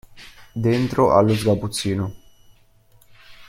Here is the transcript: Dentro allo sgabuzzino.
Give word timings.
Dentro 0.65 1.11
allo 1.13 1.35
sgabuzzino. 1.35 2.05